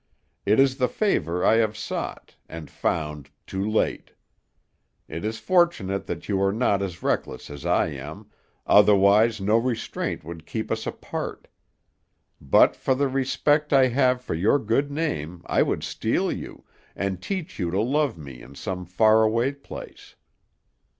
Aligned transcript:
It 0.47 0.59
is 0.59 0.77
the 0.77 0.87
favor 0.87 1.45
I 1.45 1.57
have 1.57 1.77
sought, 1.77 2.35
and 2.49 2.71
found 2.71 3.29
too 3.45 3.63
late. 3.63 4.13
It 5.07 5.23
is 5.23 5.37
fortunate 5.37 6.07
that 6.07 6.27
you 6.27 6.41
are 6.41 6.51
not 6.51 6.81
as 6.81 7.03
reckless 7.03 7.51
as 7.51 7.67
I 7.67 7.89
am; 7.89 8.25
otherwise 8.65 9.39
no 9.39 9.59
restraint 9.59 10.23
would 10.23 10.47
keep 10.47 10.71
us 10.71 10.87
apart. 10.87 11.47
But 12.41 12.75
for 12.75 12.95
the 12.95 13.07
respect 13.07 13.71
I 13.73 13.89
have 13.89 14.21
for 14.23 14.33
your 14.33 14.57
good 14.57 14.89
name, 14.91 15.43
I 15.45 15.61
would 15.61 15.83
steal 15.83 16.31
you, 16.31 16.63
and 16.95 17.21
teach 17.21 17.59
you 17.59 17.69
to 17.69 17.79
love 17.79 18.17
me 18.17 18.41
in 18.41 18.55
some 18.55 18.87
far 18.87 19.21
away 19.21 19.51
place." 19.51 20.15